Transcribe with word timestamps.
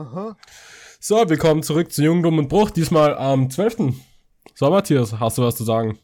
Aha. 0.00 0.34
So, 0.98 1.28
willkommen 1.28 1.62
zurück 1.62 1.92
zu 1.92 2.02
Jung, 2.02 2.22
Dumm 2.22 2.38
und 2.38 2.48
Bruch. 2.48 2.70
Diesmal 2.70 3.18
am 3.18 3.50
12. 3.50 3.92
So, 4.54 4.70
Matthias, 4.70 5.20
hast 5.20 5.36
du 5.36 5.42
was 5.42 5.56
zu 5.56 5.64
sagen? 5.64 5.98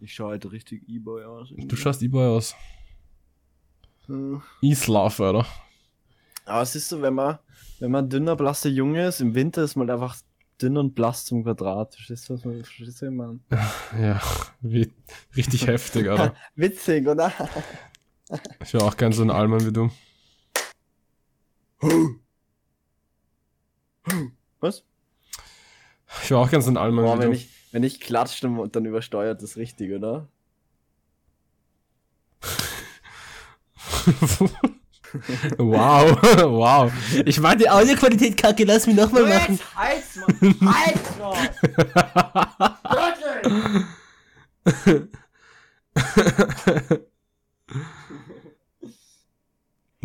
Ich 0.00 0.12
schaue 0.12 0.32
halt 0.32 0.52
richtig 0.52 0.86
E-Boy 0.86 1.24
aus. 1.24 1.48
Du 1.56 1.76
schaust 1.76 2.02
E-Boy 2.02 2.26
aus. 2.36 2.54
Hm. 4.04 4.42
E-Slav, 4.60 5.18
oder? 5.18 5.46
Aber 6.44 6.60
es 6.60 6.76
ist 6.76 6.90
so, 6.90 7.00
wenn 7.00 7.14
man, 7.14 7.38
wenn 7.80 7.90
man 7.90 8.10
dünner, 8.10 8.36
blasser 8.36 8.68
Junge 8.68 9.06
ist, 9.06 9.22
im 9.22 9.34
Winter 9.34 9.62
ist 9.62 9.76
man 9.76 9.88
einfach 9.88 10.18
dünn 10.60 10.76
und 10.76 10.94
blass 10.94 11.24
zum 11.24 11.42
Quadrat. 11.42 11.94
Verstehst 11.94 12.28
du, 12.28 12.34
was 12.34 12.44
man, 12.44 12.62
verstehst 12.64 13.00
du, 13.00 13.10
man? 13.10 13.40
Ja, 13.98 14.20
wie, 14.60 14.92
richtig 15.34 15.66
heftig, 15.66 16.06
oder? 16.06 16.34
Witzig, 16.54 17.08
oder? 17.08 17.32
Ich 18.62 18.74
wäre 18.74 18.84
auch 18.84 18.96
gern 18.98 19.12
so 19.12 19.22
ein 19.22 19.30
Allmann 19.30 19.64
wie 19.64 19.72
du. 19.72 19.90
Was? 24.66 24.84
Ich 26.22 26.30
wäre 26.30 26.40
auch 26.40 26.50
Allmann 26.76 27.04
Boah, 27.04 27.18
wie 27.18 27.22
wenn 27.22 27.32
ich, 27.32 27.48
wenn 27.72 27.82
ich 27.82 28.00
klatscht 28.00 28.44
und 28.44 28.74
dann 28.74 28.84
übersteuert 28.84 29.42
das 29.42 29.56
richtig, 29.56 29.92
oder? 29.92 30.28
wow, 35.58 36.22
wow. 36.42 36.92
Ich 37.24 37.40
meine 37.40 37.58
die 37.58 37.70
Audioqualität 37.70 38.36
kacke, 38.36 38.64
lass 38.64 38.86
mich 38.86 38.96
nochmal 38.96 39.26
machen. 39.26 39.58
Heiz, 39.76 40.18
Mann! 40.60 40.74
Heiz, 40.74 41.00
Wirklich! 44.74 45.06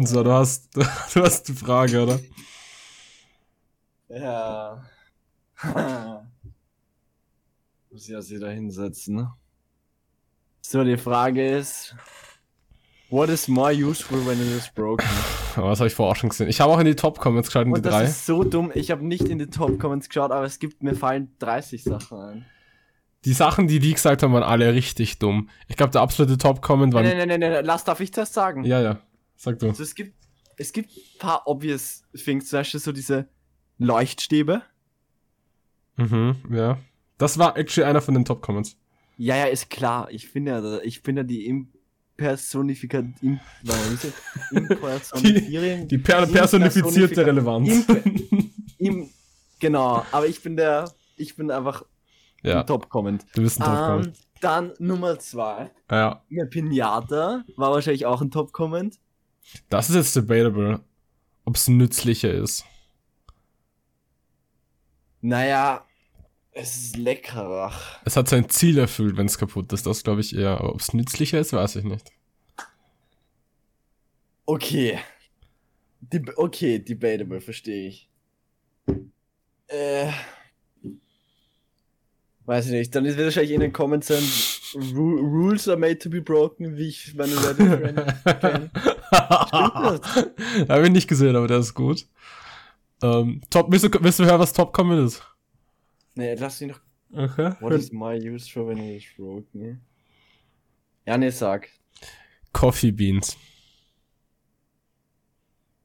So, 0.07 0.23
du 0.23 0.31
hast, 0.31 0.69
du 0.75 1.21
hast 1.21 1.47
die 1.47 1.53
Frage, 1.53 2.03
oder? 2.03 2.19
Ja. 4.13 4.83
Muss 7.91 8.07
ja 8.07 8.21
sie 8.21 8.39
da 8.39 8.49
hinsetzen, 8.49 9.15
ne? 9.15 9.33
So, 10.61 10.83
die 10.83 10.97
Frage 10.97 11.57
ist, 11.57 11.95
what 13.09 13.29
is 13.29 13.47
more 13.47 13.73
useful 13.73 14.25
when 14.25 14.39
it 14.39 14.47
is 14.57 14.69
broken? 14.69 15.07
Aber 15.55 15.69
das 15.69 15.79
habe 15.79 15.87
ich 15.87 15.95
vorher 15.95 16.11
auch 16.11 16.15
schon 16.15 16.29
gesehen. 16.29 16.47
Ich 16.47 16.61
habe 16.61 16.71
auch 16.71 16.79
in 16.79 16.85
die 16.85 16.95
Top-Comments 16.95 17.47
geschaut, 17.47 17.67
in 17.67 17.73
die 17.73 17.81
das 17.81 17.93
drei. 17.93 18.03
ist 18.03 18.25
so 18.25 18.43
dumm, 18.43 18.71
ich 18.73 18.91
habe 18.91 19.05
nicht 19.05 19.27
in 19.27 19.39
die 19.39 19.47
Top-Comments 19.47 20.07
geschaut, 20.07 20.31
aber 20.31 20.45
es 20.45 20.59
gibt, 20.59 20.83
mir 20.83 20.95
fallen 20.95 21.35
30 21.39 21.83
Sachen 21.83 22.17
ein. 22.19 22.45
Die 23.25 23.33
Sachen, 23.33 23.67
die 23.67 23.79
die 23.79 23.93
gesagt 23.93 24.23
haben, 24.23 24.33
waren 24.33 24.43
alle 24.43 24.73
richtig 24.73 25.19
dumm. 25.19 25.49
Ich 25.67 25.75
glaube, 25.77 25.91
der 25.91 26.01
absolute 26.01 26.37
Top-Comment 26.37 26.93
war... 26.93 27.03
Nein, 27.03 27.17
nein, 27.17 27.27
nein, 27.27 27.39
nein, 27.39 27.51
nein, 27.51 27.65
lass, 27.65 27.83
darf 27.83 27.99
ich 27.99 28.11
das 28.11 28.33
sagen? 28.33 28.63
Ja, 28.63 28.81
ja. 28.81 28.99
Sag 29.35 29.59
du. 29.59 29.67
Also 29.69 29.83
es 29.83 29.93
gibt, 29.93 30.15
es 30.57 30.71
gibt 30.71 30.89
ein 30.91 31.19
paar 31.19 31.47
obvious 31.47 32.03
things, 32.13 32.49
zum 32.49 32.59
Beispiel 32.59 32.79
so 32.79 32.91
diese 32.91 33.27
Leuchtstäbe. 33.85 34.61
Mhm, 35.97 36.35
ja. 36.51 36.77
Das 37.17 37.37
war 37.37 37.57
actually 37.57 37.87
einer 37.89 38.01
von 38.01 38.13
den 38.13 38.25
Top-Comments. 38.25 38.75
Ja, 39.17 39.35
ja, 39.35 39.45
ist 39.45 39.69
klar. 39.69 40.09
Ich 40.11 40.27
finde 40.27 40.51
ja, 40.51 40.79
ich 40.79 41.01
finde 41.01 41.23
die 41.25 41.45
Impersonifikat, 41.45 43.05
Im? 43.21 43.39
Impersonifierung. 44.51 45.87
Die 45.87 45.97
per 45.97 46.25
personifizierte 46.27 47.25
Relevanz. 47.25 47.69
Imp- 47.69 48.49
Im, 48.79 49.09
genau, 49.59 50.05
aber 50.11 50.27
ich 50.27 50.41
bin 50.41 50.55
der, 50.57 50.91
ich 51.17 51.35
bin 51.35 51.51
einfach 51.51 51.83
ja, 52.41 52.61
ein 52.61 52.67
Top-Comment. 52.67 53.25
du 53.35 53.41
bist 53.43 53.61
ein 53.61 53.65
Ähm, 53.69 53.75
Top-Comment. 53.75 54.19
dann 54.39 54.71
Nummer 54.79 55.19
zwei. 55.19 55.69
ja. 55.91 56.23
Eine 56.31 56.45
Pinata 56.47 57.43
war 57.57 57.71
wahrscheinlich 57.71 58.05
auch 58.07 58.21
ein 58.21 58.31
Top-Comment. 58.31 58.99
Das 59.69 59.89
ist 59.89 59.95
jetzt 59.95 60.15
debatable, 60.15 60.79
ob 61.45 61.55
es 61.55 61.67
nützlicher 61.67 62.33
ist. 62.33 62.65
Naja, 65.21 65.85
es 66.51 66.75
ist 66.75 66.97
leckerer. 66.97 67.71
Es 68.03 68.17
hat 68.17 68.27
sein 68.27 68.49
Ziel 68.49 68.77
erfüllt, 68.77 69.17
wenn 69.17 69.27
es 69.27 69.37
kaputt 69.37 69.71
ist. 69.71 69.85
Das 69.85 70.03
glaube 70.03 70.21
ich 70.21 70.35
eher. 70.35 70.59
Aber 70.59 70.73
ob 70.73 70.81
es 70.81 70.93
nützlicher 70.93 71.39
ist, 71.39 71.53
weiß 71.53 71.77
ich 71.77 71.83
nicht. 71.83 72.11
Okay. 74.45 74.99
Deb 76.01 76.33
okay, 76.35 76.79
debatable, 76.79 77.39
verstehe 77.39 77.87
ich. 77.87 78.09
Äh. 79.67 80.11
Weiß 82.45 82.65
ich 82.65 82.71
nicht. 82.71 82.95
Dann 82.95 83.05
wird 83.05 83.17
wahrscheinlich 83.17 83.51
in 83.51 83.61
den 83.61 83.71
Comments 83.71 84.05
sein, 84.05 84.23
Ru 84.93 85.19
Rules 85.19 85.67
are 85.67 85.77
made 85.77 85.99
to 85.99 86.09
be 86.09 86.21
broken, 86.21 86.75
wie 86.75 86.87
ich 86.87 87.13
meine 87.13 87.33
Reddit-Friend 87.35 88.15
kenne. 88.41 88.71
Stimmt 90.09 90.69
Habe 90.69 90.83
ich 90.83 90.91
nicht 90.91 91.07
gesehen, 91.07 91.35
aber 91.35 91.47
der 91.47 91.59
ist 91.59 91.73
gut. 91.73 92.07
Ähm, 93.03 93.41
top, 93.49 93.67
willst, 93.71 93.85
du, 93.85 93.89
willst 94.03 94.19
du 94.19 94.25
hören, 94.25 94.39
was 94.39 94.53
Top-Comment 94.53 95.07
ist? 95.07 95.23
Nee, 96.15 96.35
lass 96.35 96.59
mich 96.61 96.71
noch. 96.71 96.79
Okay. 97.13 97.53
What 97.59 97.73
is 97.73 97.91
my 97.91 98.13
use 98.17 98.49
for 98.49 98.67
when 98.67 98.77
it 98.77 99.01
is 99.01 99.09
broken? 99.17 99.81
Ja, 101.05 101.17
nee, 101.17 101.29
sag. 101.29 101.67
Coffee 102.53 102.91
Beans. 102.91 103.35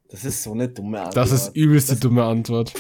Das 0.09 0.25
ist 0.25 0.43
so 0.43 0.53
eine 0.53 0.69
dumme 0.69 0.99
Antwort. 0.99 1.17
Das 1.17 1.33
ist 1.33 1.57
übelst 1.57 1.91
die 1.91 1.99
dumme 2.01 2.25
Antwort. 2.25 2.73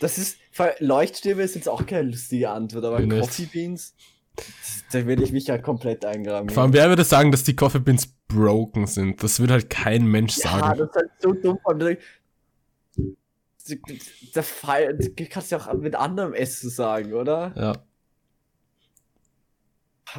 Das 0.00 0.18
ist. 0.18 0.38
Leuchtstäbe 0.80 1.42
ist 1.42 1.54
jetzt 1.54 1.68
auch 1.68 1.84
keine 1.86 2.10
lustige 2.10 2.50
Antwort, 2.50 2.84
aber 2.84 2.96
Bin 2.98 3.08
nicht. 3.08 3.20
Coffee 3.20 3.46
Beans. 3.46 3.94
das- 4.36 4.84
Da 4.92 5.06
würde 5.06 5.22
ich 5.22 5.32
mich 5.32 5.46
ja 5.46 5.58
komplett 5.58 6.04
eingraben. 6.04 6.48
Vor 6.48 6.62
allem, 6.64 6.72
wer 6.72 6.88
würde 6.88 7.04
sagen, 7.04 7.30
dass 7.32 7.44
die 7.44 7.54
Coffee 7.56 7.78
Beans 7.80 8.08
broken 8.28 8.86
sind? 8.86 9.22
Das 9.22 9.38
wird 9.40 9.50
halt 9.50 9.70
kein 9.70 10.06
Mensch 10.06 10.36
Ja, 10.38 10.50
sagen. 10.50 10.78
das 10.78 10.88
ist 10.88 10.96
halt 10.96 11.10
so 11.20 11.32
dumm. 11.32 11.58
Der 14.34 14.42
Fall, 14.42 14.96
du 14.96 15.10
kannst 15.28 15.50
ja 15.50 15.58
auch 15.58 15.72
mit 15.74 15.94
anderem 15.94 16.34
Essen 16.34 16.70
sagen, 16.70 17.12
oder? 17.14 17.52
Ja, 17.56 17.72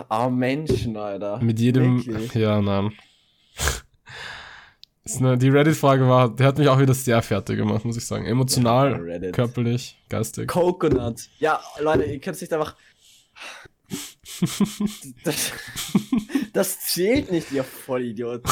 Ah, 0.09 0.29
Menschen, 0.29 0.97
Alter. 0.97 1.39
mit 1.41 1.57
jedem. 1.59 2.05
Wirklich? 2.05 2.33
Ja, 2.33 2.59
nein. 2.61 2.91
Ist 5.05 5.19
eine, 5.21 5.37
die 5.37 5.49
Reddit-Frage 5.49 6.07
war, 6.09 6.35
der 6.35 6.47
hat 6.47 6.57
mich 6.57 6.67
auch 6.67 6.79
wieder 6.79 6.93
sehr 6.95 7.21
fertig 7.21 7.57
gemacht, 7.57 7.85
muss 7.85 7.95
ich 7.95 8.05
sagen. 8.05 8.25
Emotional, 8.25 9.07
Ja, 9.07 9.31
körperlich, 9.31 10.03
geistig. 10.09 10.47
Coconut. 10.47 11.29
Ja, 11.37 11.61
Leute, 11.79 12.03
ihr 12.05 12.19
könnt 12.19 12.41
nicht 12.41 12.51
einfach. 12.51 12.75
Das, 15.23 15.51
das 16.53 16.79
zählt 16.81 17.31
nicht, 17.31 17.51
ihr 17.51 17.63
Vollidioten. 17.63 18.51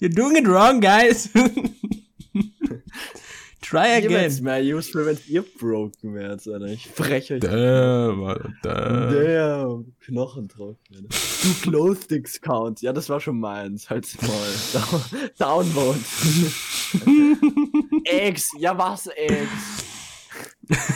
You're 0.00 0.14
doing 0.14 0.36
it 0.36 0.46
wrong, 0.46 0.80
guys. 0.80 1.30
Try 3.68 4.00
Ihr 4.02 4.08
werdet 4.10 4.40
mehr 4.40 4.62
useful, 4.62 5.04
wenn 5.06 5.18
ihr 5.28 5.42
broken 5.42 6.14
werdet, 6.14 6.46
Alter. 6.48 6.66
Ich 6.66 6.90
breche 6.94 7.34
euch. 7.34 7.40
Damn, 7.40 8.22
Alter, 8.24 8.50
damn. 8.62 9.12
Damn, 9.12 9.94
Knochentrocken. 10.00 10.76
Du 11.08 11.70
Clothesticks 11.70 12.40
Count. 12.40 12.80
Ja, 12.80 12.92
das 12.92 13.08
war 13.10 13.20
schon 13.20 13.38
meins. 13.40 13.90
Halt's 13.90 14.16
mal. 14.22 14.30
Down, 15.38 15.72
Downvote. 15.74 15.98
Eggs. 18.04 18.50
Ja, 18.58 18.76
was, 18.78 19.06
Eggs? 19.08 19.84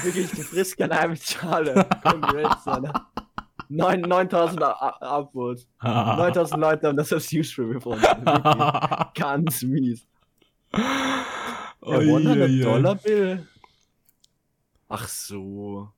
Wirklich, 0.03 0.31
du 0.31 0.43
frisst 0.43 0.77
keine 0.78 0.99
Ei 0.99 1.09
mit 1.09 1.22
Schale. 1.22 1.87
Congrats, 2.03 2.66
Alter. 2.66 3.06
9 3.69 4.00
9000 4.03 4.62
A- 4.62 4.72
A- 5.00 5.19
Upvotes. 5.19 5.66
9000 5.82 6.61
Leute 6.61 6.88
haben 6.88 6.97
das 6.97 7.12
als 7.12 7.32
useful 7.32 7.72
gefunden. 7.75 8.03
Ganz 9.15 9.62
mies. 9.62 10.06
Der 11.84 11.98
ui. 11.98 12.26
100 12.26 12.65
Dollar 12.65 12.94
Bill. 12.97 13.47
Ach 14.88 15.09
so. 15.09 15.88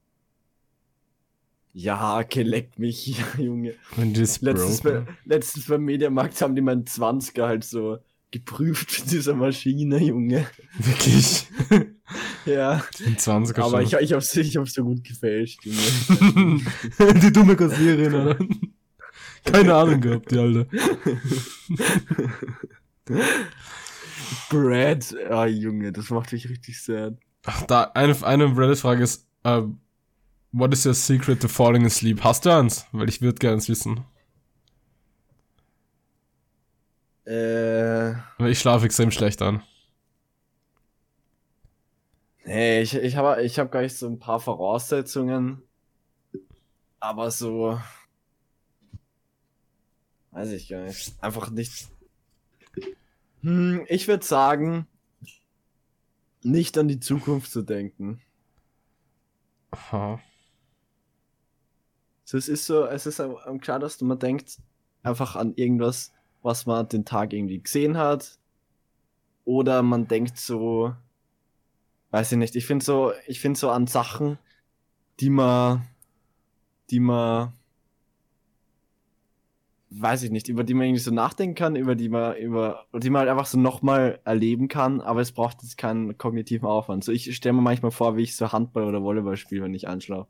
Ja, 1.73 2.23
geleckt 2.23 2.79
mich, 2.79 3.17
Junge. 3.39 3.75
Das 4.15 4.41
Letztens, 4.41 4.81
bei, 4.81 5.05
letztens 5.25 5.67
beim 5.67 5.83
Mediamarkt 5.85 6.41
haben 6.41 6.55
die 6.55 6.63
meinen 6.63 6.85
20er 6.85 7.47
halt 7.47 7.65
so 7.65 7.99
geprüft 8.31 9.01
mit 9.01 9.11
dieser 9.11 9.35
Maschine, 9.35 9.99
Junge. 9.99 10.47
Wirklich. 10.79 11.47
Ja, 12.45 12.85
Den 13.01 13.17
20er 13.17 13.63
aber 13.63 13.81
ich, 13.81 13.91
schon. 13.91 14.01
ich, 14.01 14.13
hab's, 14.13 14.37
ich 14.37 14.57
hab's 14.59 14.75
so 14.75 14.85
gut 14.85 15.03
gefälscht, 15.03 15.65
Junge. 15.65 16.61
die 17.23 17.33
dumme 17.33 17.57
Kassiererin, 17.57 18.15
Alter. 18.15 18.47
Keine 19.45 19.75
Ahnung 19.75 20.01
gehabt, 20.03 20.31
die 20.31 20.39
Alte. 20.39 20.69
Brad, 24.51 25.15
ah, 25.31 25.47
Junge, 25.47 25.93
das 25.93 26.11
macht 26.11 26.33
mich 26.33 26.49
richtig 26.49 26.83
sad. 26.83 27.15
Ach, 27.47 27.63
Da, 27.63 27.85
eine, 27.95 28.17
eine 28.25 28.57
Reddit-Frage 28.57 29.03
ist, 29.03 29.29
äh, 29.45 29.63
what 30.53 30.73
is 30.73 30.87
your 30.87 30.95
secret 30.95 31.41
to 31.41 31.49
falling 31.49 31.85
asleep? 31.85 32.23
Hast 32.25 32.47
du 32.47 32.51
eins? 32.51 32.87
Weil 32.93 33.09
ich 33.09 33.21
würde 33.21 33.39
gerne 33.39 33.67
wissen. 33.69 34.05
Äh, 37.27 38.13
ich 38.51 38.59
schlafe 38.59 38.87
extrem 38.87 39.11
schlecht 39.11 39.41
an. 39.43 39.63
nee, 42.45 42.83
ich, 42.83 42.95
ich 42.95 43.17
habe 43.17 43.43
ich 43.43 43.59
hab 43.59 43.73
gar 43.73 43.81
nicht 43.81 43.97
so 43.97 44.07
ein 44.07 44.19
paar 44.19 44.41
Voraussetzungen, 44.41 45.63
aber 47.01 47.31
so, 47.31 47.81
weiß 50.33 50.51
ich 50.53 50.69
gar 50.69 50.85
nicht, 50.85 51.15
einfach 51.23 51.51
nicht. 51.51 51.89
Hm, 53.45 53.85
ich 53.89 54.09
würde 54.09 54.25
sagen, 54.25 54.87
nicht 56.43 56.79
an 56.79 56.89
die 56.89 56.99
Zukunft 56.99 57.53
zu 57.53 57.61
denken. 57.61 58.23
Aha. 59.71 60.19
So, 62.25 62.39
es 62.39 62.49
ist 62.49 62.65
so, 62.65 62.87
es 62.87 63.05
ist 63.05 63.21
am, 63.21 63.37
am 63.37 63.61
klar, 63.61 63.79
dass 63.79 64.01
man 64.01 64.19
denkt 64.19 64.63
einfach 65.03 65.37
an 65.37 65.53
irgendwas, 65.57 66.11
was 66.41 66.65
man 66.65 66.89
den 66.89 67.05
Tag 67.05 67.35
irgendwie 67.35 67.63
gesehen 67.63 67.99
hat. 67.99 68.39
Oder 69.45 69.83
man 69.83 70.09
denkt 70.09 70.39
so, 70.39 70.95
weiß 72.13 72.33
ich 72.33 72.39
nicht, 72.39 72.57
ich 72.57 72.65
finde 72.65 72.83
so, 72.83 73.13
ich 73.27 73.41
finde 73.41 73.61
so 73.61 73.69
an 73.69 73.87
Sachen, 73.87 74.39
die 75.21 75.29
man, 75.29 75.87
die 76.89 77.01
man, 77.01 77.53
weiß 79.97 80.25
ich 80.25 80.31
nicht, 80.31 80.49
über 80.49 80.65
die 80.65 80.75
man 80.75 80.87
irgendwie 80.87 81.01
so 81.01 81.11
nachdenken 81.13 81.55
kann, 81.55 81.77
über 81.77 81.95
die 81.95 82.09
man, 82.09 82.37
über, 82.37 82.87
die 82.95 83.11
man 83.11 83.21
halt 83.21 83.31
einfach 83.31 83.47
so 83.47 83.59
nochmal 83.59 84.21
erleben 84.25 84.69
kann, 84.69 85.01
aber 85.01 85.21
es 85.21 85.33
braucht 85.33 85.63
jetzt 85.63 85.79
keinen 85.79 86.19
kognitiven 86.19 86.67
Aufwand. 86.67 87.05
So, 87.05 87.13
ich 87.13 87.35
stelle 87.35 87.53
mir 87.53 87.63
manchmal 87.63 87.93
vor, 87.93 88.17
wie 88.17 88.23
ich 88.23 88.37
so 88.37 88.51
Handball 88.53 88.85
oder 88.85 89.03
Volleyball 89.03 89.37
spiele, 89.37 89.63
wenn 89.63 89.75
ich 89.75 89.87
einschlafe. 89.87 90.29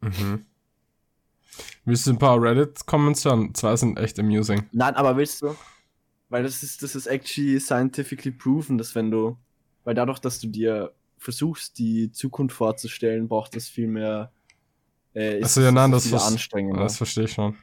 Mhm. 0.00 0.44
Willst 1.84 2.06
du 2.06 2.10
ein 2.10 2.18
paar 2.18 2.40
Reddit-Comments 2.40 3.24
hören? 3.24 3.54
Zwei 3.54 3.76
sind 3.76 3.98
echt 3.98 4.18
amusing. 4.18 4.64
Nein, 4.72 4.94
aber 4.94 5.16
willst 5.16 5.40
du? 5.42 5.56
Weil 6.28 6.42
das 6.42 6.62
ist, 6.62 6.82
das 6.82 6.94
ist 6.94 7.06
actually 7.06 7.58
scientifically 7.60 8.32
proven, 8.32 8.76
dass 8.76 8.94
wenn 8.94 9.10
du, 9.10 9.36
weil 9.84 9.94
dadurch, 9.94 10.18
dass 10.18 10.40
du 10.40 10.48
dir 10.48 10.92
versuchst, 11.16 11.78
die 11.78 12.10
Zukunft 12.12 12.56
vorzustellen, 12.56 13.28
braucht 13.28 13.56
das 13.56 13.68
viel 13.68 13.86
mehr. 13.86 14.32
Äh, 15.14 15.42
Achso, 15.42 15.62
ja, 15.62 15.72
nein, 15.72 15.92
das, 15.92 16.10
das 16.10 16.26
anstrengender. 16.26 16.82
Das 16.82 16.98
verstehe 16.98 17.24
ich 17.24 17.32
schon. 17.32 17.56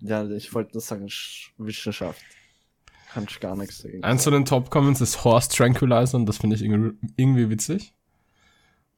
Ja, 0.00 0.28
ich 0.28 0.52
wollte 0.54 0.72
nur 0.72 0.80
sagen, 0.80 1.08
Wissenschaft. 1.58 2.22
Kann 3.12 3.26
ich 3.28 3.40
gar 3.40 3.56
nichts 3.56 3.82
dagegen. 3.82 4.04
Eins 4.04 4.24
von 4.24 4.32
den 4.32 4.44
Top-Comments 4.44 5.00
ist 5.00 5.24
Horse 5.24 5.48
Tranquilizer 5.48 6.18
und 6.18 6.26
das 6.26 6.38
finde 6.38 6.56
ich 6.56 6.62
irgendwie, 6.62 6.98
irgendwie 7.16 7.48
witzig. 7.48 7.94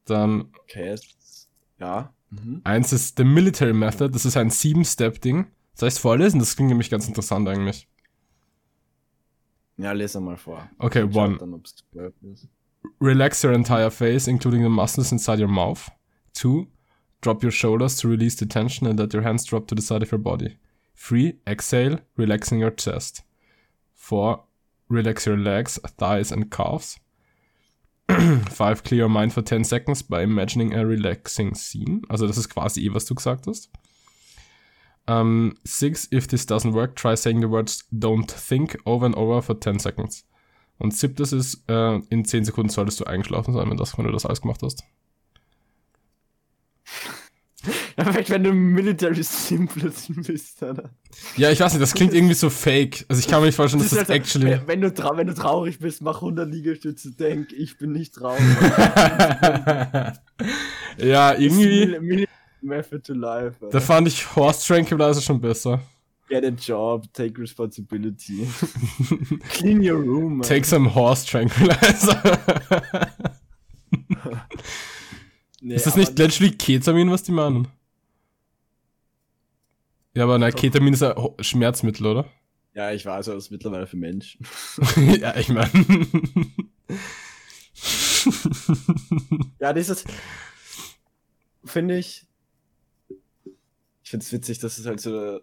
Dann. 0.07 0.51
Okay, 0.63 0.97
ja. 1.79 2.13
Mhm. 2.31 2.61
Eins 2.65 2.93
ist 2.93 3.17
The 3.17 3.25
Military 3.25 3.73
Method, 3.73 4.11
das 4.11 4.25
ist 4.25 4.37
ein 4.37 4.51
Sieben-Step-Ding. 4.51 5.47
Soll 5.75 5.89
ich 5.89 5.95
es 5.95 6.01
vorlesen? 6.01 6.41
Das 6.41 6.57
klingt 6.57 6.71
nämlich 6.71 6.91
ganz 6.91 7.07
interessant 7.07 7.49
eigentlich. 7.49 7.89
Ja, 9.77 9.93
lese 9.93 10.21
mal 10.21 10.37
vor. 10.37 10.69
Okay, 10.79 11.07
ich 11.09 11.17
one. 11.17 11.39
Dann, 11.39 11.63
Relax 13.01 13.45
your 13.45 13.53
entire 13.53 13.91
face, 13.91 14.27
including 14.27 14.63
the 14.63 14.69
muscles 14.69 15.13
inside 15.13 15.41
your 15.41 15.49
mouth. 15.49 15.91
Two, 16.33 16.67
drop 17.21 17.45
your 17.45 17.53
shoulders 17.53 17.97
to 17.99 18.09
release 18.09 18.37
the 18.37 18.47
tension 18.47 18.89
and 18.89 18.99
let 18.99 19.15
your 19.15 19.23
hands 19.23 19.45
drop 19.45 19.69
to 19.69 19.77
the 19.77 19.83
side 19.83 20.03
of 20.03 20.11
your 20.11 20.21
body. 20.21 20.59
Three, 20.99 21.39
exhale, 21.47 22.01
relaxing 22.17 22.59
your 22.59 22.73
chest. 22.73 23.23
Four, 23.95 24.43
relax 24.89 25.27
your 25.27 25.37
legs, 25.37 25.79
thighs 25.97 26.33
and 26.33 26.51
calves. 26.51 26.99
Five, 28.49 28.83
clear 28.83 29.03
your 29.03 29.09
mind 29.09 29.33
for 29.33 29.41
10 29.41 29.63
seconds 29.65 30.03
by 30.03 30.23
imagining 30.23 30.75
a 30.75 30.85
relaxing 30.85 31.55
scene. 31.55 32.03
Also 32.11 32.27
das 32.27 32.37
ist 32.37 32.49
quasi 32.49 32.85
eh, 32.85 32.93
was 32.93 33.05
du 33.05 33.15
gesagt 33.15 33.47
hast. 33.47 33.71
Um, 35.07 35.57
six, 35.65 36.09
if 36.11 36.27
this 36.27 36.45
doesn't 36.45 36.75
work, 36.75 36.97
try 36.97 37.15
saying 37.15 37.41
the 37.41 37.49
words 37.49 37.85
don't 37.97 38.31
think 38.31 38.77
over 38.85 39.07
and 39.07 39.15
over 39.15 39.41
for 39.41 39.55
10 39.55 39.79
seconds. 39.79 40.25
Und 40.79 40.95
siebtes 40.95 41.33
ist, 41.33 41.63
äh, 41.69 42.01
in 42.11 42.25
10 42.25 42.45
Sekunden 42.45 42.71
solltest 42.71 43.01
du 43.01 43.05
eingeschlafen 43.05 43.55
sein, 43.55 43.71
wenn, 43.71 43.77
das, 43.77 43.97
wenn 43.97 44.05
du 44.05 44.13
das 44.13 44.27
alles 44.27 44.43
gemacht 44.43 44.63
hast. 44.63 44.83
Perfekt, 48.05 48.31
wenn 48.31 48.45
du 48.45 48.53
Military 48.53 49.25
Simpleton 49.25 50.23
bist, 50.23 50.63
oder? 50.63 50.91
Ja, 51.37 51.51
ich 51.51 51.59
weiß 51.59 51.73
nicht, 51.73 51.83
das 51.83 51.95
klingt 51.95 52.15
irgendwie 52.15 52.35
so 52.35 52.49
fake. 52.49 53.05
Also 53.09 53.19
ich 53.19 53.27
kann 53.27 53.41
mir 53.41 53.47
nicht 53.47 53.57
vorstellen, 53.57 53.83
das 53.83 53.91
dass 53.91 53.99
das, 53.99 54.07
das 54.07 54.17
actually... 54.17 54.61
Wenn 54.67 54.81
du, 54.81 54.97
wenn 54.97 55.27
du 55.27 55.35
traurig 55.35 55.81
bist, 55.81 56.01
mach 56.01 56.17
100 56.17 56.49
Liegestütze, 56.49 57.11
denk, 57.11 57.53
ich 57.53 57.77
bin 57.77 57.91
nicht 57.91 58.15
traurig. 58.15 58.41
ja, 60.99 61.35
irgendwie... 61.35 62.29
Method 62.61 63.03
to 63.03 63.15
life. 63.15 63.57
Alter. 63.61 63.71
Da 63.71 63.81
fand 63.81 64.07
ich 64.07 64.37
Horse 64.37 64.65
Tranquilizer 64.67 65.21
schon 65.21 65.41
besser. 65.41 65.81
Get 66.29 66.45
a 66.45 66.51
job, 66.51 67.07
take 67.15 67.41
responsibility. 67.41 68.47
Clean 69.49 69.83
your 69.83 69.99
room. 69.99 70.39
Man. 70.39 70.43
Take 70.47 70.67
some 70.67 70.95
Horse 70.95 71.27
Tranquilizer. 71.27 72.21
nee, 75.61 75.75
ist 75.75 75.87
das 75.87 75.97
nicht 75.97 76.19
literally 76.19 76.53
Ketamin, 76.53 77.11
was 77.11 77.23
die 77.23 77.33
meinen? 77.33 77.69
Ja, 80.19 80.25
aber 80.25 80.37
nein, 80.37 80.53
Ketamin 80.53 80.95
ist 80.95 81.03
ein 81.05 81.15
Schmerzmittel, 81.41 82.07
oder? 82.07 82.25
Ja, 82.75 82.93
ich 82.93 83.05
weiß, 83.05 83.29
aber 83.29 83.37
das 83.37 83.47
ist 83.47 83.51
mittlerweile 83.51 83.89
für 83.89 83.97
Menschen. 83.97 84.47
ja, 85.21 85.37
ich 85.37 85.49
meine. 85.49 85.69
ja, 89.59 89.73
dieses 89.73 90.05
finde 91.65 91.99
ich, 91.99 92.25
ich 94.05 94.11
finde 94.11 94.25
es 94.25 94.33
witzig, 94.33 94.61
dass 94.61 94.79
es 94.79 94.87
halt 94.87 95.01
so 95.01 95.11
eine 95.11 95.41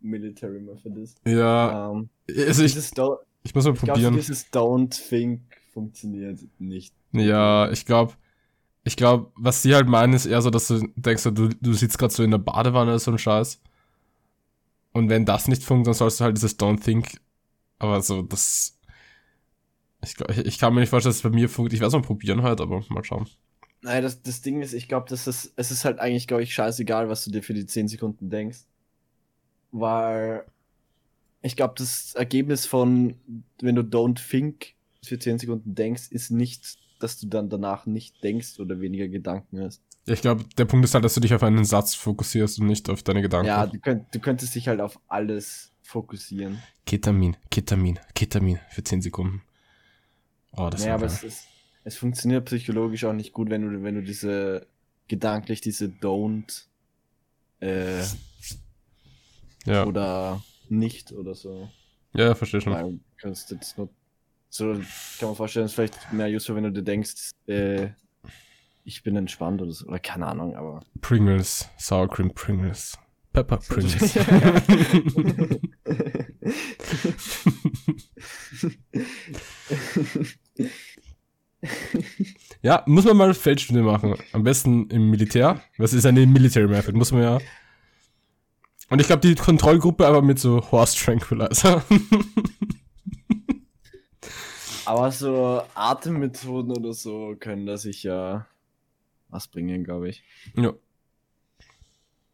Military 0.00 0.58
Method 0.58 0.98
ist. 1.00 1.20
Ja. 1.24 1.88
Um, 1.88 2.08
ähm, 2.26 2.46
also 2.48 2.64
ich, 2.64 2.74
ich 2.74 3.54
muss 3.54 3.64
mal 3.64 3.74
ich 3.74 3.78
probieren. 3.78 4.00
Glaub, 4.00 4.14
dieses 4.14 4.52
Don't 4.52 5.08
Think 5.08 5.42
funktioniert 5.72 6.40
nicht. 6.58 6.92
Ja, 7.12 7.70
ich 7.70 7.86
glaube, 7.86 8.14
ich 8.82 8.96
glaube, 8.96 9.30
was 9.36 9.62
sie 9.62 9.72
halt 9.72 9.86
meinen, 9.86 10.14
ist 10.14 10.26
eher 10.26 10.42
so, 10.42 10.50
dass 10.50 10.66
du 10.66 10.80
denkst, 10.96 11.22
du, 11.22 11.48
du 11.48 11.72
sitzt 11.74 11.98
gerade 11.98 12.12
so 12.12 12.24
in 12.24 12.32
der 12.32 12.38
Badewanne 12.38 12.90
oder 12.90 12.98
so 12.98 13.12
ein 13.12 13.18
Scheiß. 13.18 13.60
Und 14.96 15.10
wenn 15.10 15.26
das 15.26 15.46
nicht 15.46 15.62
funktioniert, 15.62 15.88
dann 15.88 15.94
sollst 15.94 16.20
du 16.20 16.24
halt 16.24 16.38
dieses 16.38 16.58
Don't 16.58 16.82
Think. 16.82 17.20
Aber 17.78 18.00
so, 18.00 18.22
das. 18.22 18.78
Ich, 20.02 20.18
ich, 20.38 20.58
kann 20.58 20.72
mir 20.72 20.80
nicht 20.80 20.88
vorstellen, 20.88 21.10
dass 21.10 21.16
es 21.16 21.22
bei 21.22 21.28
mir 21.28 21.50
funktioniert. 21.50 21.74
Ich 21.74 21.80
werde 21.80 21.88
es 21.88 22.00
mal 22.00 22.06
probieren 22.06 22.42
halt, 22.42 22.62
aber 22.62 22.82
mal 22.88 23.04
schauen. 23.04 23.28
Naja, 23.82 24.00
das, 24.00 24.22
das 24.22 24.40
Ding 24.40 24.62
ist, 24.62 24.72
ich 24.72 24.88
glaube, 24.88 25.06
das 25.10 25.26
ist, 25.26 25.52
es 25.56 25.70
ist 25.70 25.84
halt 25.84 25.98
eigentlich, 25.98 26.26
glaube 26.26 26.44
ich, 26.44 26.54
scheißegal, 26.54 27.10
was 27.10 27.26
du 27.26 27.30
dir 27.30 27.42
für 27.42 27.52
die 27.52 27.66
10 27.66 27.88
Sekunden 27.88 28.30
denkst. 28.30 28.60
Weil 29.70 30.46
ich 31.42 31.56
glaube, 31.56 31.74
das 31.76 32.14
Ergebnis 32.14 32.64
von, 32.64 33.16
wenn 33.60 33.74
du 33.74 33.82
don't 33.82 34.26
think 34.30 34.76
für 35.04 35.18
10 35.18 35.40
Sekunden 35.40 35.74
denkst, 35.74 36.08
ist 36.08 36.30
nicht, 36.30 36.78
dass 37.00 37.20
du 37.20 37.26
dann 37.26 37.50
danach 37.50 37.84
nicht 37.84 38.24
denkst 38.24 38.60
oder 38.60 38.80
weniger 38.80 39.08
Gedanken 39.08 39.60
hast. 39.60 39.82
Ich 40.06 40.20
glaube, 40.20 40.44
der 40.56 40.66
Punkt 40.66 40.84
ist 40.84 40.94
halt, 40.94 41.04
dass 41.04 41.14
du 41.14 41.20
dich 41.20 41.34
auf 41.34 41.42
einen 41.42 41.64
Satz 41.64 41.94
fokussierst 41.94 42.60
und 42.60 42.66
nicht 42.66 42.88
auf 42.88 43.02
deine 43.02 43.22
Gedanken. 43.22 43.48
Ja, 43.48 43.66
du, 43.66 43.78
könnt, 43.80 44.14
du 44.14 44.20
könntest 44.20 44.54
dich 44.54 44.68
halt 44.68 44.80
auf 44.80 45.00
alles 45.08 45.72
fokussieren. 45.82 46.62
Ketamin, 46.84 47.36
Ketamin, 47.50 47.98
Ketamin 48.14 48.60
für 48.70 48.84
10 48.84 49.02
Sekunden. 49.02 49.42
Oh, 50.52 50.70
das 50.70 50.82
naja, 50.82 50.94
aber 50.94 51.06
es 51.06 51.24
ist, 51.24 51.48
es 51.82 51.96
funktioniert 51.96 52.44
psychologisch 52.46 53.04
auch 53.04 53.12
nicht 53.12 53.32
gut, 53.32 53.50
wenn 53.50 53.62
du, 53.62 53.82
wenn 53.82 53.96
du 53.96 54.02
diese 54.02 54.66
gedanklich 55.08 55.60
diese 55.60 55.86
Don't 55.86 56.66
äh, 57.60 58.02
ja. 59.64 59.84
oder 59.86 60.42
nicht 60.68 61.12
oder 61.12 61.34
so. 61.34 61.68
Ja, 62.14 62.34
verstehe 62.34 62.60
schon. 62.60 63.00
kannst 63.18 63.50
jetzt 63.50 63.76
nur, 63.76 63.88
so 64.48 64.72
kann 65.18 65.28
man 65.28 65.36
vorstellen, 65.36 65.66
es 65.66 65.72
ist 65.72 65.76
vielleicht 65.76 66.12
mehr 66.12 66.28
useful, 66.28 66.56
wenn 66.56 66.64
du 66.64 66.72
dir 66.72 66.82
denkst, 66.82 67.30
äh, 67.46 67.88
ich 68.86 69.02
bin 69.02 69.16
entspannt 69.16 69.60
oder 69.60 69.72
so, 69.72 69.86
oder 69.86 69.98
keine 69.98 70.28
Ahnung, 70.28 70.54
aber. 70.54 70.80
Pringles, 71.00 71.68
Sour 71.76 72.08
Cream 72.08 72.32
Pringles, 72.32 72.96
Pepper 73.32 73.56
Pringles. 73.56 74.14
ja, 82.62 82.84
muss 82.86 83.04
man 83.04 83.16
mal 83.16 83.34
Feldstunde 83.34 83.82
machen. 83.82 84.14
Am 84.32 84.44
besten 84.44 84.88
im 84.90 85.10
Militär. 85.10 85.60
Das 85.78 85.92
ist 85.92 86.06
eine 86.06 86.24
Military 86.24 86.68
Method, 86.68 86.96
muss 86.96 87.10
man 87.10 87.22
ja. 87.22 87.38
Und 88.88 89.00
ich 89.00 89.08
glaube, 89.08 89.26
die 89.26 89.34
Kontrollgruppe 89.34 90.06
aber 90.06 90.22
mit 90.22 90.38
so 90.38 90.70
Horse 90.70 90.96
Tranquilizer. 90.96 91.82
aber 94.84 95.10
so 95.10 95.62
Atemmethoden 95.74 96.70
oder 96.70 96.94
so 96.94 97.34
können 97.40 97.66
da 97.66 97.76
sicher 97.78 98.46
was 99.36 99.48
bringen, 99.48 99.84
glaube 99.84 100.08
ich. 100.08 100.24
Ja. 100.56 100.74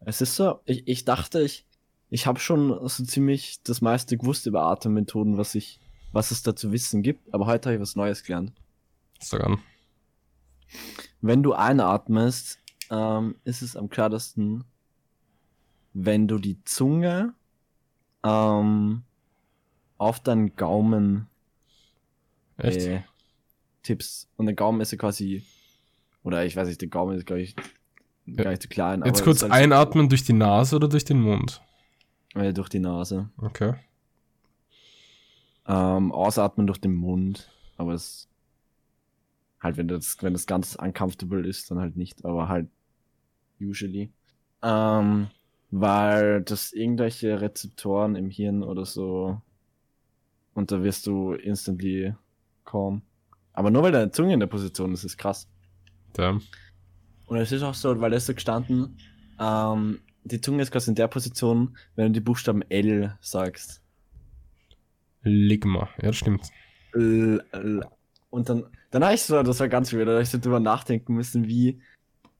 Es 0.00 0.20
ist 0.20 0.36
so, 0.36 0.60
ich, 0.64 0.86
ich 0.88 1.04
dachte, 1.04 1.42
ich, 1.42 1.66
ich 2.10 2.26
habe 2.26 2.40
schon 2.40 2.68
so 2.88 3.04
ziemlich 3.04 3.62
das 3.62 3.80
meiste 3.80 4.16
gewusst 4.16 4.46
über 4.46 4.62
Atemmethoden, 4.62 5.36
was 5.36 5.54
ich, 5.54 5.78
was 6.12 6.30
es 6.30 6.42
da 6.42 6.56
zu 6.56 6.72
wissen 6.72 7.02
gibt, 7.02 7.32
aber 7.32 7.46
heute 7.46 7.68
habe 7.68 7.76
ich 7.76 7.82
was 7.82 7.96
Neues 7.96 8.24
gelernt. 8.24 8.52
Sag 9.20 9.44
an. 9.44 9.58
Wenn 11.20 11.42
du 11.42 11.52
einatmest, 11.52 12.58
ähm, 12.90 13.36
ist 13.44 13.62
es 13.62 13.76
am 13.76 13.88
klarsten, 13.88 14.64
wenn 15.94 16.26
du 16.26 16.38
die 16.38 16.62
Zunge 16.64 17.34
ähm, 18.24 19.02
auf 19.98 20.20
deinen 20.20 20.56
Gaumen 20.56 21.28
äh, 22.56 23.00
tippst. 23.82 24.28
Und 24.36 24.46
der 24.46 24.54
Gaumen 24.54 24.80
ist 24.80 24.92
ja 24.92 24.98
quasi, 24.98 25.44
oder 26.22 26.44
ich 26.44 26.56
weiß 26.56 26.68
nicht, 26.68 26.80
der 26.80 26.88
Gaumen 26.88 27.16
ist, 27.16 27.26
glaube 27.26 27.42
ich, 27.42 27.56
gar 28.36 28.50
nicht 28.50 28.62
zu 28.62 28.68
klein. 28.68 29.02
Jetzt 29.04 29.24
kurz 29.24 29.42
halt 29.42 29.52
einatmen 29.52 30.08
durch 30.08 30.24
die 30.24 30.32
Nase 30.32 30.76
oder 30.76 30.88
durch 30.88 31.04
den 31.04 31.20
Mund? 31.20 31.60
Äh, 32.34 32.52
durch 32.52 32.68
die 32.68 32.78
Nase. 32.78 33.30
Okay. 33.38 33.74
Ähm, 35.66 36.12
ausatmen 36.12 36.66
durch 36.66 36.80
den 36.80 36.94
Mund. 36.94 37.50
Aber 37.76 37.94
es 37.94 38.28
Halt, 39.62 39.76
wenn 39.76 39.86
das, 39.86 40.16
wenn 40.20 40.32
das 40.32 40.46
ganz 40.46 40.74
uncomfortable 40.74 41.46
ist, 41.46 41.70
dann 41.70 41.78
halt 41.78 41.96
nicht, 41.96 42.24
aber 42.24 42.48
halt 42.48 42.68
usually. 43.60 44.10
Ähm, 44.60 45.28
weil 45.70 46.42
das 46.42 46.72
irgendwelche 46.72 47.40
Rezeptoren 47.40 48.16
im 48.16 48.28
Hirn 48.28 48.64
oder 48.64 48.84
so 48.84 49.40
und 50.54 50.72
da 50.72 50.82
wirst 50.82 51.06
du 51.06 51.34
instantly 51.34 52.14
calm. 52.64 53.02
Aber 53.52 53.70
nur 53.70 53.84
weil 53.84 53.92
deine 53.92 54.10
Zunge 54.10 54.34
in 54.34 54.40
der 54.40 54.48
Position 54.48 54.92
ist, 54.94 55.04
ist 55.04 55.16
krass. 55.16 55.48
Damn. 56.14 56.42
Und 57.26 57.38
es 57.38 57.52
ist 57.52 57.62
auch 57.62 57.74
so, 57.74 58.00
weil 58.00 58.10
da 58.10 58.16
ist 58.16 58.26
so 58.26 58.34
gestanden, 58.34 58.96
ähm, 59.40 60.00
die 60.24 60.40
Zunge 60.40 60.62
ist 60.62 60.70
quasi 60.70 60.90
in 60.90 60.94
der 60.94 61.08
Position, 61.08 61.76
wenn 61.96 62.06
du 62.06 62.12
die 62.12 62.20
Buchstaben 62.20 62.62
L 62.68 63.16
sagst. 63.20 63.80
Ligma, 65.22 65.88
ja, 66.00 66.08
das 66.08 66.16
stimmt. 66.16 66.48
L, 66.94 67.42
L. 67.52 67.86
Und 68.30 68.48
dann, 68.48 68.64
dann 68.90 69.04
habe 69.04 69.14
ich 69.14 69.22
so, 69.22 69.42
das 69.42 69.60
war 69.60 69.68
ganz 69.68 69.92
weird, 69.92 70.08
da 70.08 70.12
habe 70.12 70.22
ich 70.22 70.30
so 70.30 70.38
drüber 70.38 70.60
nachdenken 70.60 71.14
müssen, 71.14 71.48
wie, 71.48 71.80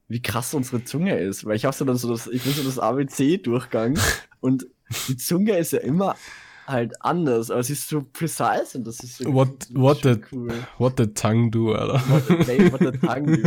wie 0.09 0.23
krass 0.23 0.55
unsere 0.55 0.85
Zunge 0.85 1.19
ist. 1.19 1.45
Weil 1.45 1.57
ich 1.57 1.65
habe 1.65 1.77
so 1.77 1.85
dann 1.85 1.97
so 1.97 2.11
das, 2.11 2.27
ich 2.27 2.43
bin 2.43 2.53
so 2.53 2.63
das 2.63 2.79
ABC-Durchgang 2.79 3.99
und 4.41 4.67
die 5.09 5.17
Zunge 5.17 5.57
ist 5.57 5.73
ja 5.73 5.81
immer 5.81 6.17
halt 6.67 6.93
anders, 7.01 7.51
aber 7.51 7.63
sie 7.63 7.73
ist 7.75 7.89
so 7.89 8.03
precise 8.13 8.77
und 8.77 8.87
das 8.87 9.01
ist 9.01 9.19
so 9.19 9.33
What, 9.33 9.49
das 9.61 9.69
what, 9.75 10.03
the, 10.03 10.17
cool. 10.31 10.53
what 10.79 10.95
the 10.97 11.07
tongue 11.07 11.51
do, 11.51 11.75
Alter? 11.75 12.01
What 12.09 12.47
the, 12.47 12.73
what 12.73 12.81
the 12.81 12.93
tongue 12.99 13.27
do. 13.27 13.43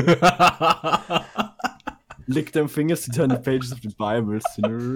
Lick 2.27 2.51
them 2.53 2.67
fingers 2.67 3.05
to 3.05 3.11
turn 3.11 3.29
the 3.29 3.37
pages 3.37 3.71
of 3.71 3.81
the 3.81 3.89
Bible, 3.97 4.39
sinner. 4.55 4.95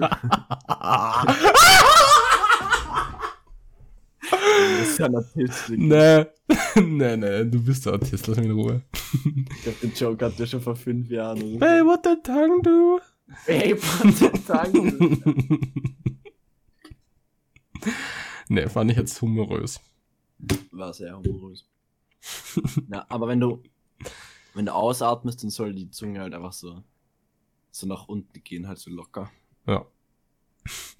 Du 4.30 4.78
bist 4.80 4.98
ja 4.98 5.06
ein 5.06 5.16
Autist. 5.16 5.70
Nee. 5.70 6.26
nee, 6.76 7.16
nee, 7.16 7.44
du 7.44 7.62
bist 7.62 7.86
der 7.86 7.94
Autist, 7.94 8.26
lass 8.26 8.36
mich 8.36 8.46
in 8.46 8.52
Ruhe. 8.52 8.82
ich 9.24 9.62
glaube, 9.62 9.78
den 9.82 9.92
Joke 9.94 10.24
hat 10.24 10.38
der 10.38 10.46
schon 10.46 10.60
vor 10.60 10.74
fünf 10.76 11.08
Jahren. 11.08 11.58
Hey, 11.60 11.84
what 11.84 12.00
the 12.04 12.16
tongue 12.22 12.60
do? 12.62 13.00
Hey, 13.46 13.74
what 13.76 14.14
the 14.16 14.28
tongue 14.46 14.90
do? 14.98 15.58
nee, 18.50 18.68
fand 18.68 18.90
ich 18.90 18.96
jetzt 18.96 19.20
humorös. 19.22 19.80
War 20.72 20.92
sehr 20.92 21.16
humorös. 21.16 21.66
ja, 22.92 23.06
aber 23.08 23.28
wenn 23.28 23.40
du, 23.40 23.62
wenn 24.54 24.66
du 24.66 24.74
ausatmest, 24.74 25.42
dann 25.42 25.50
soll 25.50 25.72
die 25.74 25.90
Zunge 25.90 26.20
halt 26.20 26.34
einfach 26.34 26.52
so, 26.52 26.82
so 27.70 27.86
nach 27.86 28.08
unten 28.08 28.42
gehen, 28.44 28.68
halt 28.68 28.78
so 28.78 28.90
locker. 28.90 29.30
Ja. 29.66 29.86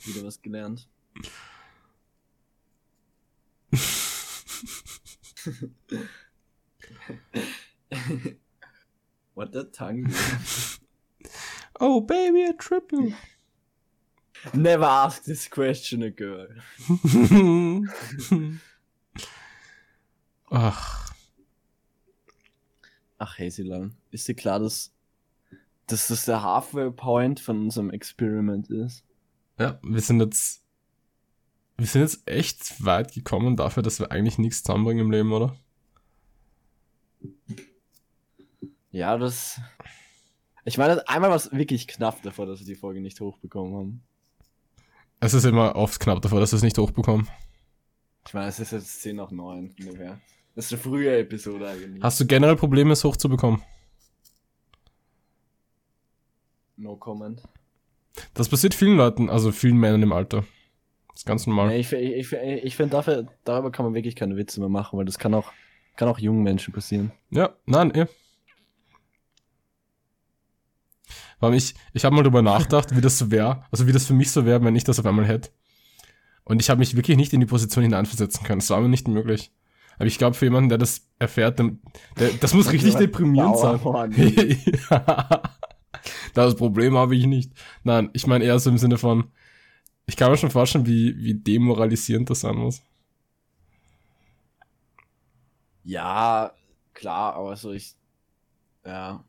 Wieder 0.04 0.24
was 0.24 0.40
gelernt. 0.40 0.88
what 9.34 9.52
the 9.52 9.64
tongue 9.72 10.08
Oh, 11.82 12.02
baby, 12.02 12.44
I 12.44 12.52
trip 12.52 12.92
you. 12.92 13.14
Never 14.52 14.86
ask 14.86 15.24
this 15.24 15.50
question 15.50 16.02
a 16.02 16.10
girl. 16.10 16.48
Ach. 20.50 21.12
Ach, 23.18 23.38
Hazyland. 23.38 23.94
Ist 24.10 24.26
dir 24.28 24.34
klar, 24.34 24.58
dass, 24.58 24.92
dass 25.86 26.08
das 26.08 26.24
der 26.24 26.42
Halfway 26.42 26.90
Point 26.90 27.38
von 27.38 27.64
unserem 27.64 27.90
Experiment 27.90 28.70
ist? 28.70 29.04
Ja, 29.58 29.78
wir 29.82 30.00
sind 30.00 30.20
jetzt. 30.20 30.64
Wir 31.76 31.86
sind 31.86 32.02
jetzt 32.02 32.28
echt 32.28 32.84
weit 32.84 33.12
gekommen 33.12 33.56
dafür, 33.56 33.82
dass 33.82 34.00
wir 34.00 34.10
eigentlich 34.10 34.38
nichts 34.38 34.62
zusammenbringen 34.62 35.06
im 35.06 35.10
Leben, 35.10 35.32
oder? 35.32 35.56
Ja, 38.90 39.16
das. 39.16 39.60
Ich 40.64 40.76
meine, 40.76 41.06
einmal 41.08 41.30
war 41.30 41.36
es 41.36 41.52
wirklich 41.52 41.88
knapp 41.88 42.22
davor, 42.22 42.46
dass 42.46 42.60
wir 42.60 42.66
die 42.66 42.74
Folge 42.74 43.00
nicht 43.00 43.20
hochbekommen 43.20 43.74
haben. 43.74 44.02
Es 45.20 45.34
ist 45.34 45.44
immer 45.44 45.76
oft 45.76 46.00
knapp 46.00 46.22
davor, 46.22 46.40
dass 46.40 46.52
wir 46.52 46.56
es 46.56 46.62
nicht 46.62 46.78
hochbekommen. 46.78 47.28
Ich 48.26 48.32
meine, 48.32 48.48
es 48.48 48.58
ist 48.58 48.72
jetzt 48.72 49.02
10 49.02 49.16
nach 49.16 49.30
9. 49.30 49.74
Das 50.54 50.66
ist 50.66 50.72
eine 50.72 50.80
frühe 50.82 51.18
Episode 51.18 51.68
eigentlich. 51.68 52.02
Hast 52.02 52.18
du 52.20 52.26
generell 52.26 52.56
Probleme, 52.56 52.92
es 52.92 53.04
hochzubekommen? 53.04 53.62
No 56.76 56.96
comment. 56.96 57.42
Das 58.32 58.48
passiert 58.48 58.74
vielen 58.74 58.96
Leuten, 58.96 59.28
also 59.28 59.52
vielen 59.52 59.76
Männern 59.76 60.02
im 60.02 60.12
Alter. 60.12 60.44
Das 61.08 61.20
ist 61.20 61.26
ganz 61.26 61.46
normal. 61.46 61.72
ich 61.72 61.92
ich, 61.92 62.32
ich, 62.32 62.64
ich 62.64 62.76
finde, 62.76 62.92
dafür, 62.92 63.26
darüber 63.44 63.70
kann 63.70 63.84
man 63.84 63.94
wirklich 63.94 64.16
keine 64.16 64.36
Witze 64.36 64.60
mehr 64.60 64.70
machen, 64.70 64.98
weil 64.98 65.04
das 65.04 65.18
kann 65.18 65.34
auch, 65.34 65.52
kann 65.96 66.08
auch 66.08 66.18
jungen 66.18 66.42
Menschen 66.42 66.72
passieren. 66.72 67.12
Ja, 67.30 67.50
nein, 67.66 67.94
eh. 67.94 68.06
Weil 71.40 71.54
ich, 71.54 71.74
ich 71.92 72.04
habe 72.04 72.14
mal 72.14 72.22
drüber 72.22 72.42
nachgedacht, 72.42 72.94
wie 72.94 73.00
das 73.00 73.18
so 73.18 73.30
wäre, 73.30 73.64
also 73.70 73.86
wie 73.86 73.92
das 73.92 74.06
für 74.06 74.12
mich 74.12 74.30
so 74.30 74.44
wäre, 74.44 74.62
wenn 74.62 74.76
ich 74.76 74.84
das 74.84 74.98
auf 74.98 75.06
einmal 75.06 75.26
hätte. 75.26 75.50
Und 76.44 76.60
ich 76.60 76.70
habe 76.70 76.80
mich 76.80 76.94
wirklich 76.96 77.16
nicht 77.16 77.32
in 77.32 77.40
die 77.40 77.46
Position 77.46 77.82
hineinversetzen 77.84 78.44
können. 78.44 78.60
Das 78.60 78.70
war 78.70 78.80
mir 78.80 78.88
nicht 78.88 79.08
möglich. 79.08 79.50
Aber 79.96 80.06
ich 80.06 80.18
glaube, 80.18 80.34
für 80.34 80.46
jemanden, 80.46 80.68
der 80.68 80.78
das 80.78 81.06
erfährt, 81.18 81.58
der, 81.58 81.70
das 82.40 82.54
muss 82.54 82.72
richtig 82.72 82.94
deprimierend 82.94 83.58
sein. 83.58 83.80
das 86.34 86.54
Problem 86.56 86.96
habe 86.96 87.14
ich 87.16 87.26
nicht. 87.26 87.52
Nein, 87.84 88.10
ich 88.12 88.26
meine 88.26 88.44
eher 88.44 88.58
so 88.58 88.70
im 88.70 88.78
Sinne 88.78 88.98
von, 88.98 89.30
ich 90.06 90.16
kann 90.16 90.30
mir 90.30 90.38
schon 90.38 90.50
vorstellen, 90.50 90.86
wie, 90.86 91.16
wie 91.18 91.34
demoralisierend 91.34 92.30
das 92.30 92.40
sein 92.40 92.56
muss. 92.56 92.82
Ja, 95.84 96.52
klar, 96.94 97.34
aber 97.34 97.56
so 97.56 97.72
ich, 97.72 97.94
ja, 98.84 99.24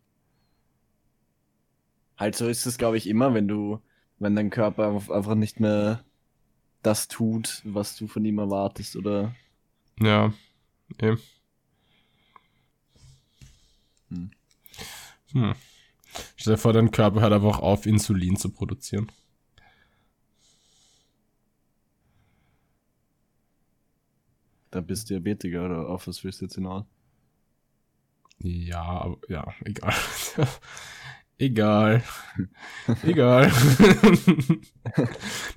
halt 2.22 2.36
so 2.36 2.48
ist 2.48 2.66
es, 2.66 2.78
glaube 2.78 2.98
ich, 2.98 3.08
immer, 3.08 3.34
wenn 3.34 3.48
du, 3.48 3.82
wenn 4.20 4.36
dein 4.36 4.52
Körper 4.52 5.02
einfach 5.10 5.36
nicht 5.36 5.60
mehr 5.60 6.06
das 6.84 7.08
tut, 7.08 7.62
was 7.66 7.98
du 7.98 8.08
von 8.08 8.24
ihm 8.24 8.38
erwartest, 8.38 8.96
oder? 8.96 9.36
Ja, 10.00 10.32
eben. 11.02 11.20
Hm. 14.10 14.32
Hm. 15.32 15.56
Stell 16.36 16.54
dir 16.54 16.58
vor, 16.58 16.74
dein 16.74 16.92
Körper 16.92 17.22
hört 17.22 17.34
einfach 17.34 17.60
auf, 17.60 17.86
Insulin 17.86 18.38
zu 18.38 18.50
produzieren. 18.50 19.12
Da 24.70 24.80
bist 24.80 25.10
du 25.10 25.16
Diabetiker 25.16 25.66
oder 25.66 25.90
auf 25.90 26.08
was 26.08 26.24
willst 26.24 26.42
du 26.42 26.46
jetzt 26.46 26.56
hinaus? 26.56 26.86
Ja, 28.40 28.84
aber 28.84 29.18
ja, 29.28 29.54
egal. 29.66 29.94
Egal. 31.42 32.04
Egal. 33.04 33.52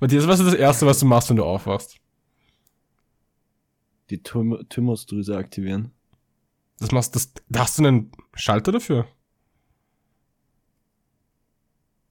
Matthias, 0.00 0.26
was 0.26 0.40
ist 0.40 0.46
das 0.46 0.54
Erste, 0.54 0.86
was 0.86 0.98
du 0.98 1.04
machst, 1.04 1.28
wenn 1.28 1.36
du 1.36 1.44
aufwachst? 1.44 2.00
Die 4.08 4.22
Thym 4.22 4.64
Thymusdrüse 4.70 5.36
aktivieren. 5.36 5.92
Das 6.78 6.90
machst 6.90 7.14
das. 7.14 7.34
Da 7.50 7.60
hast 7.60 7.78
du 7.78 7.86
einen 7.86 8.10
Schalter 8.34 8.72
dafür? 8.72 9.06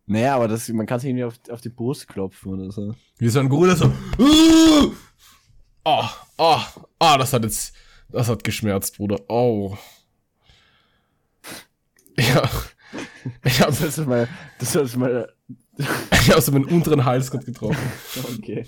Naja, 0.05 0.35
aber 0.35 0.47
das, 0.47 0.69
man 0.69 0.85
kann 0.85 0.99
sich 0.99 1.09
irgendwie 1.09 1.23
auf, 1.23 1.39
auf 1.49 1.61
die 1.61 1.69
Brust 1.69 2.07
klopfen 2.07 2.53
oder 2.53 2.71
so. 2.71 2.93
Wie 3.17 3.29
so 3.29 3.39
ein 3.39 3.49
Gorilla 3.49 3.75
so. 3.75 3.91
Ah, 5.83 6.11
ah, 6.37 6.67
ah, 6.99 7.17
das 7.17 7.33
hat 7.33 7.43
jetzt. 7.43 7.73
Das 8.09 8.29
hat 8.29 8.43
geschmerzt, 8.43 8.97
Bruder. 8.97 9.19
Oh. 9.29 9.75
Ja. 12.15 12.47
Ich 13.43 13.61
habe 13.61 13.71
das 13.71 13.97
mal, 13.97 14.27
das 14.59 14.75
ist 14.75 14.97
mal. 14.97 15.31
ich 15.77 16.31
habe 16.31 16.51
meinen 16.51 16.65
unteren 16.65 17.03
Hals 17.03 17.31
gerade 17.31 17.45
getroffen. 17.45 17.91
Okay. 18.35 18.65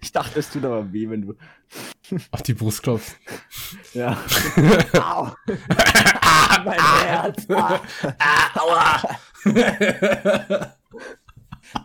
Ich 0.00 0.12
dachte, 0.12 0.38
es 0.38 0.50
tut 0.50 0.64
aber 0.64 0.92
weh, 0.92 1.08
wenn 1.08 1.22
du 1.22 1.34
auf 2.30 2.42
die 2.42 2.54
Brust 2.54 2.82
klopfst. 2.82 3.16
Ja. 3.94 4.18
Au. 4.94 5.32
ah, 6.20 6.62
mein 6.64 7.06
Herz. 7.06 7.46
Ah, 7.50 7.80
aua. 8.54 9.00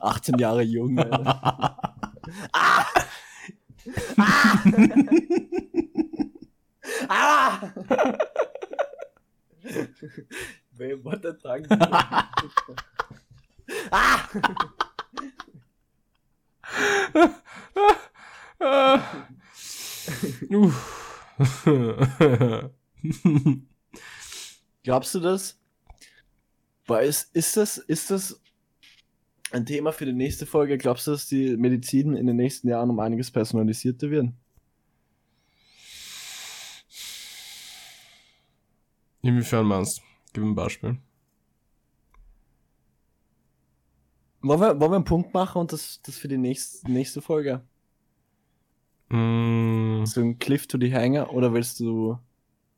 18 0.01 0.37
Jahre 0.37 0.63
jung. 0.63 0.99
ah. 0.99 2.05
Ah. 2.51 2.85
ah. 7.07 8.17
Ah! 13.91 14.29
Glaubst 24.83 25.15
du 25.15 25.19
das? 25.19 25.59
Weil 26.85 27.07
ist, 27.07 27.35
ist 27.35 27.57
das, 27.57 27.77
ist 27.77 28.11
das 28.11 28.41
ein 29.51 29.65
Thema 29.65 29.91
für 29.91 30.05
die 30.05 30.13
nächste 30.13 30.45
Folge? 30.45 30.77
Glaubst 30.77 31.07
du, 31.07 31.11
dass 31.11 31.27
die 31.27 31.57
Medizin 31.57 32.15
in 32.15 32.27
den 32.27 32.35
nächsten 32.35 32.67
Jahren 32.67 32.89
um 32.89 32.99
einiges 32.99 33.31
personalisierter 33.31 34.11
werden? 34.11 34.37
Inwiefern 39.21 39.65
meinst 39.65 39.99
du? 39.99 40.01
Gib 40.33 40.43
ein 40.43 40.55
Beispiel. 40.55 40.97
Wollen 44.43 44.59
wir, 44.59 44.79
wollen 44.79 44.91
wir 44.91 44.95
einen 44.97 45.05
Punkt 45.05 45.33
machen 45.33 45.59
und 45.59 45.71
das, 45.71 46.01
das 46.03 46.17
für 46.17 46.27
die 46.27 46.37
nächste, 46.37 46.91
nächste 46.91 47.21
Folge? 47.21 47.61
Mm. 49.07 50.03
So 50.05 50.19
ein 50.19 50.37
Cliff 50.37 50.67
to 50.67 50.77
the 50.77 50.93
Hanger 50.93 51.31
oder 51.33 51.53
willst 51.53 51.79
du. 51.79 52.17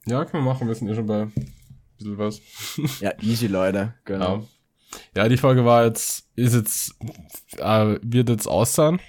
Ja, 0.05 0.25
können 0.25 0.43
wir 0.43 0.53
machen, 0.53 0.67
wir 0.67 0.75
sind 0.75 0.89
eh 0.89 0.95
schon 0.95 1.07
bei 1.07 1.23
ein 1.23 1.33
bisschen 1.97 2.17
was. 2.19 2.39
ja, 2.99 3.13
easy, 3.21 3.47
Leute. 3.47 3.95
Genau. 4.05 4.47
Ja. 5.15 5.23
ja, 5.23 5.29
die 5.29 5.37
Folge 5.37 5.65
war 5.65 5.85
jetzt, 5.85 6.29
ist 6.35 6.53
jetzt, 6.53 6.95
äh, 7.57 7.97
wird 8.03 8.29
jetzt 8.29 8.47
aussehen. 8.47 8.99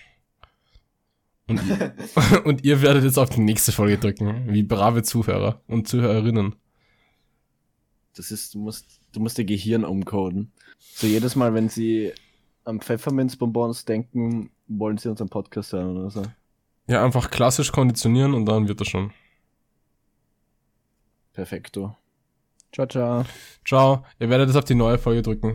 Und, 1.49 1.61
und 2.45 2.65
ihr 2.65 2.81
werdet 2.81 3.05
jetzt 3.05 3.19
auf 3.19 3.29
die 3.29 3.41
nächste 3.41 3.73
Folge 3.73 3.99
drücken, 3.99 4.47
wie 4.49 4.63
brave 4.63 5.03
Zuhörer 5.03 5.61
und 5.67 5.89
Zuhörerinnen. 5.89 6.57
Das 8.15 8.31
ist, 8.31 8.55
du 8.55 8.61
musst, 8.61 9.03
du 9.13 9.21
musst 9.21 9.39
ihr 9.39 9.45
Gehirn 9.45 9.85
umcoden. 9.85 10.53
So 10.79 11.07
jedes 11.07 11.37
Mal, 11.37 11.53
wenn 11.53 11.69
sie 11.69 12.15
am 12.67 12.81
Pfefferminzbonbons 12.81 13.85
denken, 13.85 14.51
wollen 14.67 14.99
sie 14.99 15.09
unseren 15.09 15.29
Podcast 15.29 15.73
hören 15.73 15.97
oder 15.97 16.11
so. 16.11 16.23
Ja, 16.89 17.05
einfach 17.05 17.31
klassisch 17.31 17.73
konditionieren 17.73 18.35
und 18.35 18.47
dann 18.47 18.69
wird 18.69 18.81
das 18.81 18.89
schon. 18.89 19.13
Perfekto. 21.33 21.97
Ciao, 22.73 22.87
ciao. 22.87 23.25
Ciao. 23.65 24.05
Ihr 24.19 24.29
werdet 24.29 24.51
es 24.51 24.57
auf 24.57 24.65
die 24.65 24.75
neue 24.75 24.99
Folge 24.99 25.23
drücken. 25.23 25.55